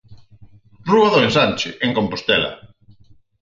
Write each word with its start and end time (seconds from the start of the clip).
Rúa 0.91 1.09
do 1.13 1.19
Ensanche, 1.27 1.69
en 1.85 1.91
Compostela. 1.97 2.51